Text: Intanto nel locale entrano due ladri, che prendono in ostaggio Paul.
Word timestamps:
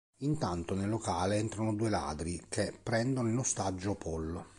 Intanto 0.23 0.73
nel 0.73 0.89
locale 0.89 1.37
entrano 1.37 1.75
due 1.75 1.91
ladri, 1.91 2.43
che 2.49 2.73
prendono 2.81 3.29
in 3.29 3.37
ostaggio 3.37 3.93
Paul. 3.93 4.43